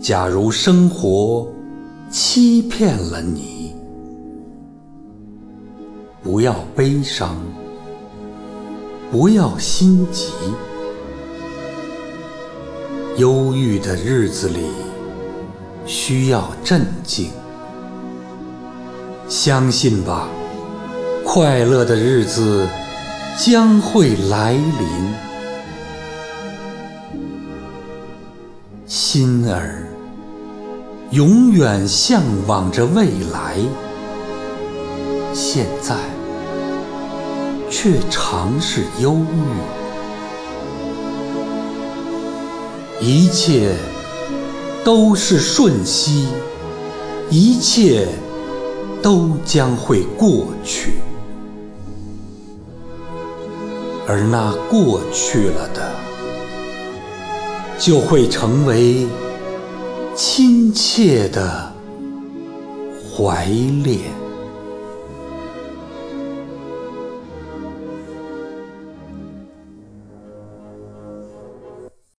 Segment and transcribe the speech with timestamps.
[0.00, 1.48] 假如生活
[2.10, 3.74] 欺骗了你，
[6.22, 7.36] 不要悲伤，
[9.10, 10.30] 不要心急。
[13.16, 14.66] 忧郁的日子里，
[15.86, 17.30] 需要镇静。
[19.28, 20.28] 相信吧，
[21.24, 22.68] 快乐的日子
[23.36, 25.35] 将会来临。
[28.86, 29.82] 心儿
[31.10, 33.58] 永远向往着未来，
[35.34, 35.96] 现在
[37.68, 39.16] 却常是忧
[43.00, 43.04] 郁。
[43.04, 43.74] 一切
[44.84, 46.28] 都是瞬息，
[47.28, 48.06] 一切
[49.02, 50.92] 都将会过去，
[54.06, 55.90] 而那过去了的，
[57.78, 59.06] 就会成为
[60.14, 61.72] 亲切的
[63.14, 64.25] 怀恋。